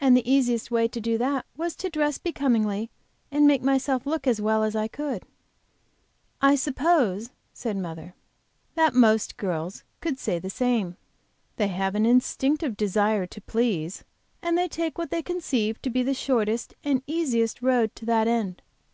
[0.00, 2.90] And the easiest way to do that was to dress becomingly
[3.30, 5.24] and make myself look as well as I could."
[6.40, 8.14] "I suppose," said mother,
[8.74, 10.96] "that most girls could say the same.
[11.56, 14.02] They have an instinctive desire to please,
[14.40, 18.26] and they take what they conceive to be the shortest and easiest road to that
[18.26, 18.62] end.